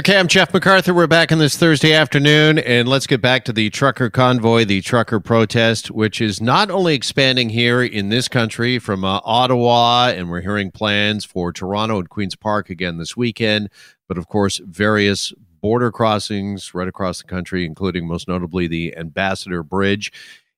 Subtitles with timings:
[0.00, 0.92] Okay, I'm Jeff MacArthur.
[0.92, 4.80] We're back on this Thursday afternoon, and let's get back to the trucker convoy, the
[4.80, 10.28] trucker protest, which is not only expanding here in this country from uh, Ottawa, and
[10.28, 13.68] we're hearing plans for Toronto and Queen's Park again this weekend,
[14.08, 19.62] but of course, various border crossings right across the country, including most notably the Ambassador
[19.62, 20.10] Bridge.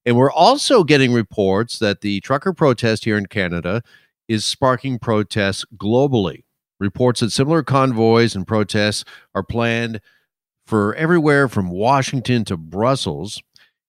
[0.07, 3.83] And we're also getting reports that the trucker protest here in Canada
[4.29, 6.46] is sparking protests globally
[6.79, 9.05] reports that similar convoys and protests
[9.35, 10.01] are planned
[10.67, 13.43] for everywhere from Washington to Brussels.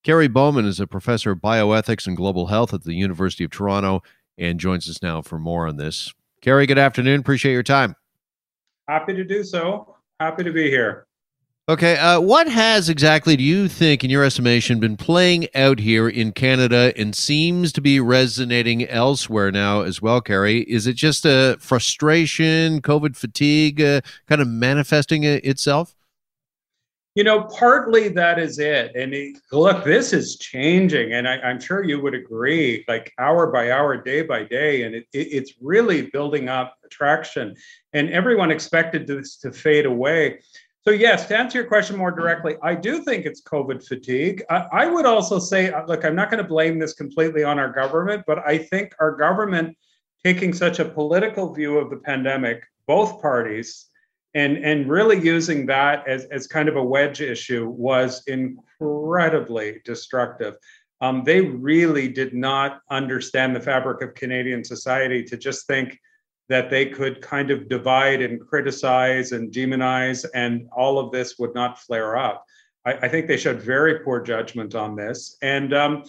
[0.03, 4.01] Kerry Bowman is a professor of bioethics and global health at the University of Toronto
[4.37, 6.13] and joins us now for more on this.
[6.41, 7.19] Kerry, good afternoon.
[7.19, 7.95] Appreciate your time.
[8.87, 9.95] Happy to do so.
[10.19, 11.07] Happy to be here.
[11.69, 16.07] Okay, uh, what has exactly do you think, in your estimation, been playing out here
[16.07, 20.59] in Canada and seems to be resonating elsewhere now as well, Kerry?
[20.61, 23.99] Is it just a frustration, COVID fatigue, uh,
[24.29, 25.93] kind of manifesting itself?
[27.15, 28.95] You know, partly that is it.
[28.95, 33.47] And it, look, this is changing, and I, am sure you would agree, like hour
[33.51, 37.57] by hour, day by day, and it, it, it's really building up traction.
[37.91, 40.39] And everyone expected this to fade away.
[40.87, 44.41] So, yes, to answer your question more directly, I do think it's COVID fatigue.
[44.49, 47.59] I, I would also say, uh, look, I'm not going to blame this completely on
[47.59, 49.75] our government, but I think our government
[50.23, 53.87] taking such a political view of the pandemic, both parties,
[54.33, 60.55] and, and really using that as, as kind of a wedge issue was incredibly destructive.
[61.01, 65.99] Um, they really did not understand the fabric of Canadian society to just think
[66.49, 71.53] that they could kind of divide and criticize and demonize, and all of this would
[71.53, 72.45] not flare up.
[72.85, 75.37] I, I think they showed very poor judgment on this.
[75.41, 76.03] And, um,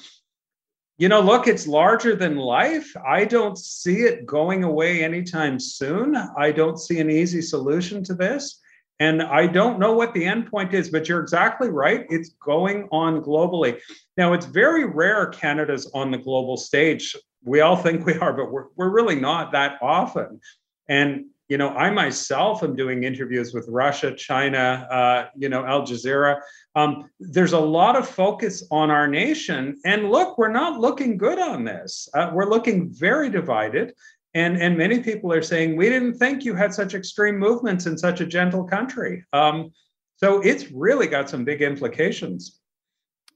[0.96, 2.92] you know, look, it's larger than life.
[3.06, 6.16] I don't see it going away anytime soon.
[6.16, 8.60] I don't see an easy solution to this.
[9.00, 12.04] And I don't know what the endpoint is, but you're exactly right.
[12.10, 13.78] It's going on globally.
[14.16, 17.14] Now, it's very rare Canada's on the global stage
[17.48, 20.40] we all think we are, but we're, we're really not that often.
[20.88, 25.82] And, you know, I myself am doing interviews with Russia, China, uh, you know, Al
[25.82, 26.40] Jazeera.
[26.74, 29.78] Um, there's a lot of focus on our nation.
[29.84, 32.08] And look, we're not looking good on this.
[32.14, 33.94] Uh, we're looking very divided.
[34.34, 37.96] And, and many people are saying, we didn't think you had such extreme movements in
[37.96, 39.24] such a gentle country.
[39.32, 39.72] Um,
[40.16, 42.57] so it's really got some big implications.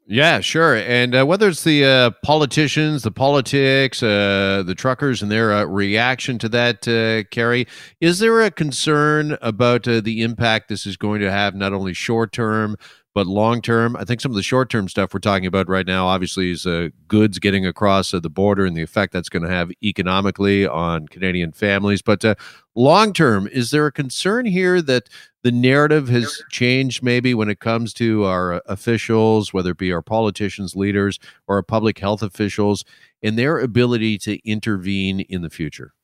[0.06, 0.76] Yeah, sure.
[0.76, 5.64] And uh, whether it's the uh, politicians, the politics, uh, the truckers, and their uh,
[5.64, 7.66] reaction to that, uh, Kerry,
[8.00, 11.94] is there a concern about uh, the impact this is going to have, not only
[11.94, 12.76] short term,
[13.14, 15.86] but long term, I think some of the short term stuff we're talking about right
[15.86, 19.42] now, obviously, is uh, goods getting across uh, the border and the effect that's going
[19.42, 22.02] to have economically on Canadian families.
[22.02, 22.34] But uh,
[22.74, 25.08] long term, is there a concern here that
[25.42, 29.92] the narrative has changed maybe when it comes to our uh, officials, whether it be
[29.92, 32.84] our politicians, leaders, or our public health officials,
[33.22, 35.94] and their ability to intervene in the future?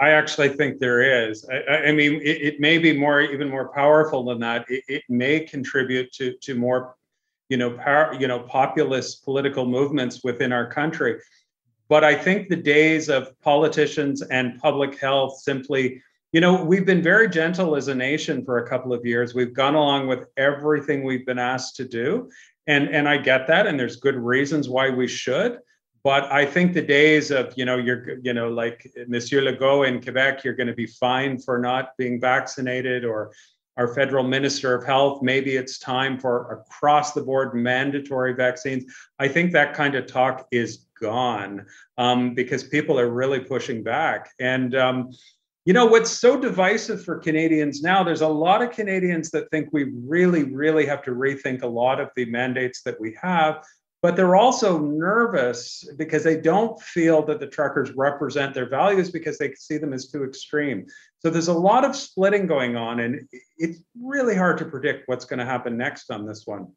[0.00, 1.46] I actually think there is.
[1.48, 4.64] I, I mean, it, it, may be more, even more powerful than that.
[4.68, 6.96] It, it, may contribute to to more,
[7.48, 11.20] you know, power, you know, populist political movements within our country.
[11.88, 16.00] But I think the days of politicians and public health simply,
[16.32, 19.34] you know, we've been very gentle as a nation for a couple of years.
[19.34, 22.30] We've gone along with everything we've been asked to do,
[22.66, 25.58] and and I get that, and there's good reasons why we should
[26.02, 30.00] but I think the days of you know you're you know like Monsieur Legault in
[30.00, 33.32] Quebec, you're going to be fined for not being vaccinated, or
[33.76, 38.84] our federal minister of health, maybe it's time for across the board mandatory vaccines.
[39.18, 44.32] I think that kind of talk is gone um, because people are really pushing back.
[44.38, 45.12] And um,
[45.64, 48.02] you know what's so divisive for Canadians now?
[48.02, 52.00] There's a lot of Canadians that think we really, really have to rethink a lot
[52.00, 53.62] of the mandates that we have
[54.02, 59.36] but they're also nervous because they don't feel that the truckers represent their values because
[59.36, 60.86] they see them as too extreme.
[61.18, 63.28] So there's a lot of splitting going on, and
[63.58, 66.68] it's really hard to predict what's going to happen next on this one.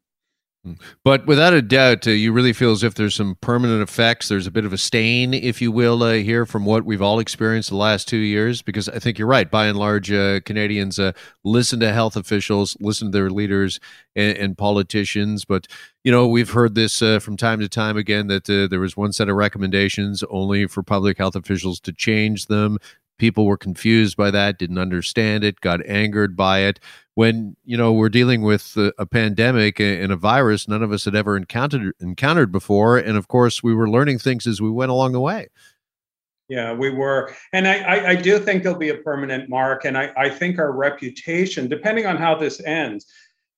[1.02, 4.28] But without a doubt, uh, you really feel as if there's some permanent effects.
[4.28, 7.18] There's a bit of a stain, if you will, uh, here from what we've all
[7.18, 8.62] experienced the last two years.
[8.62, 9.50] Because I think you're right.
[9.50, 11.12] By and large, uh, Canadians uh,
[11.44, 13.78] listen to health officials, listen to their leaders
[14.16, 15.44] and, and politicians.
[15.44, 15.66] But
[16.02, 18.96] you know, we've heard this uh, from time to time again that uh, there was
[18.96, 22.78] one set of recommendations only for public health officials to change them
[23.18, 26.80] people were confused by that didn't understand it got angered by it
[27.14, 31.04] when you know we're dealing with a, a, pandemic and a virus none of us
[31.04, 34.90] had ever encountered encountered before and of course we were learning things as we went
[34.90, 35.48] along the way
[36.48, 37.32] yeah, we were.
[37.54, 39.86] And I, I, I, do think there'll be a permanent mark.
[39.86, 43.06] And I, I think our reputation, depending on how this ends,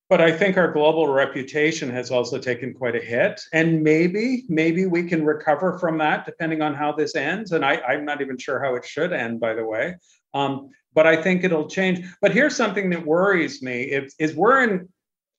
[0.08, 3.41] but I think our global reputation has also taken quite a hit.
[3.53, 7.53] And maybe, maybe we can recover from that depending on how this ends.
[7.53, 9.97] And I, I'm not even sure how it should end, by the way.
[10.32, 12.06] Um, but I think it'll change.
[12.20, 14.88] But here's something that worries me: is, is we're in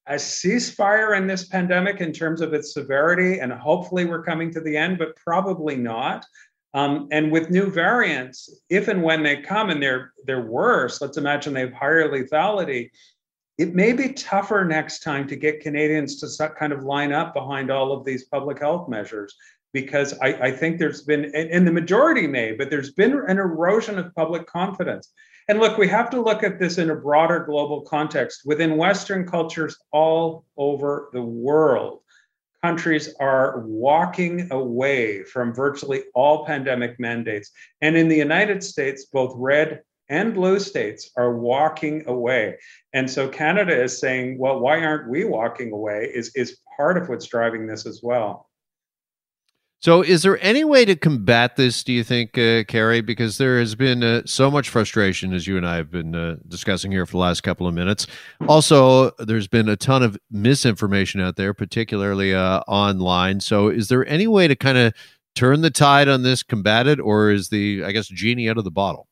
[0.07, 4.61] a ceasefire in this pandemic in terms of its severity, and hopefully we're coming to
[4.61, 6.25] the end, but probably not.
[6.73, 11.17] Um, and with new variants, if and when they come and they're they're worse, let's
[11.17, 12.91] imagine they have higher lethality.
[13.57, 17.71] It may be tougher next time to get Canadians to kind of line up behind
[17.71, 19.35] all of these public health measures
[19.73, 23.97] because I, I think there's been, and the majority may, but there's been an erosion
[23.97, 25.11] of public confidence.
[25.49, 28.41] And look, we have to look at this in a broader global context.
[28.45, 32.01] Within Western cultures all over the world,
[32.63, 37.51] countries are walking away from virtually all pandemic mandates.
[37.81, 42.57] And in the United States, both red and blue states are walking away.
[42.93, 46.11] And so Canada is saying, well, why aren't we walking away?
[46.13, 48.47] Is, is part of what's driving this as well.
[49.79, 53.01] So, is there any way to combat this, do you think, uh, Kerry?
[53.01, 56.37] Because there has been uh, so much frustration, as you and I have been uh,
[56.47, 58.07] discussing here for the last couple of minutes.
[58.47, 63.39] Also, there's been a ton of misinformation out there, particularly uh, online.
[63.39, 64.93] So, is there any way to kind of
[65.35, 68.63] turn the tide on this, combat it, or is the, I guess, genie out of
[68.63, 69.07] the bottle?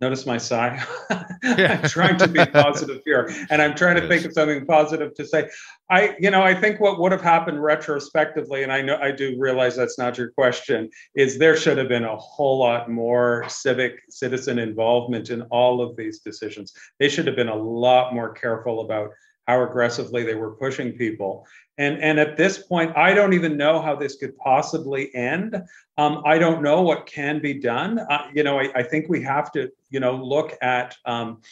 [0.00, 0.82] Notice my sigh.
[1.42, 4.10] I'm trying to be positive here, and I'm trying to yes.
[4.10, 5.48] think of something positive to say.
[5.90, 9.36] I, you know, I think what would have happened retrospectively, and I know I do
[9.38, 14.02] realize that's not your question, is there should have been a whole lot more civic
[14.10, 16.74] citizen involvement in all of these decisions.
[17.00, 19.10] They should have been a lot more careful about
[19.46, 21.46] how aggressively they were pushing people.
[21.78, 25.62] And, and at this point, I don't even know how this could possibly end.
[25.98, 27.98] Um, I don't know what can be done.
[27.98, 31.42] Uh, you know, I, I, think we have to, you know, look at um,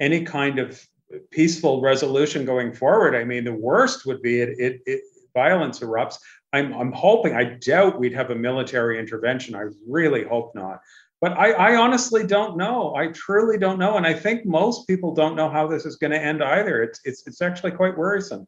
[0.00, 0.84] any kind of
[1.30, 3.14] peaceful resolution going forward.
[3.14, 5.02] I mean, the worst would be it, it, it
[5.34, 6.18] violence erupts.
[6.52, 9.54] I'm, I'm hoping, I doubt we'd have a military intervention.
[9.54, 10.80] I really hope not.
[11.20, 12.94] But I, I honestly don't know.
[12.94, 13.96] I truly don't know.
[13.96, 16.82] And I think most people don't know how this is going to end either.
[16.82, 18.46] It's, it's, it's actually quite worrisome.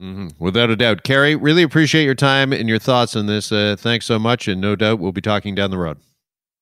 [0.00, 0.28] Mm-hmm.
[0.38, 1.02] Without a doubt.
[1.02, 3.50] Kerry, really appreciate your time and your thoughts on this.
[3.50, 4.46] Uh, thanks so much.
[4.46, 5.98] And no doubt we'll be talking down the road.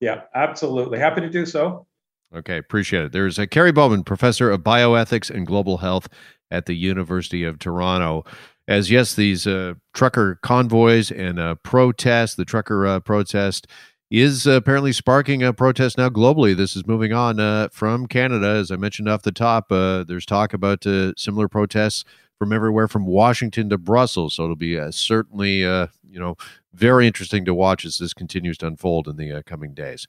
[0.00, 0.98] Yeah, absolutely.
[0.98, 1.86] Happy to do so.
[2.34, 3.12] Okay, appreciate it.
[3.12, 6.08] There's a uh, Kerry Bowman, professor of bioethics and global health
[6.50, 8.24] at the University of Toronto.
[8.68, 13.68] As yes, these uh, trucker convoys and uh, protests, the trucker uh, protest
[14.10, 16.56] is apparently sparking a protest now globally.
[16.56, 18.46] This is moving on uh, from Canada.
[18.46, 22.04] As I mentioned off the top, uh, there's talk about uh, similar protests
[22.38, 24.34] from everywhere from Washington to Brussels.
[24.34, 26.36] So it'll be uh, certainly, uh, you know,
[26.72, 30.06] very interesting to watch as this continues to unfold in the uh, coming days.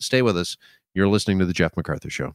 [0.00, 0.56] Stay with us.
[0.94, 2.34] You're listening to the Jeff MacArthur Show.